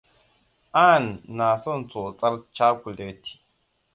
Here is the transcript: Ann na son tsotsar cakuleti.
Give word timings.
Ann 0.89 1.05
na 1.37 1.47
son 1.63 1.81
tsotsar 1.89 2.33
cakuleti. 2.55 3.31